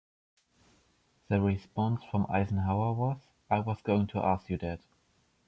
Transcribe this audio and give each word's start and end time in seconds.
The 1.29 1.39
response 1.39 2.03
from 2.09 2.25
Eisenhower 2.27 2.91
was, 2.93 3.19
"I 3.51 3.59
was 3.59 3.83
going 3.83 4.07
to 4.07 4.25
ask 4.25 4.49
you 4.49 4.57
that". 4.57 4.79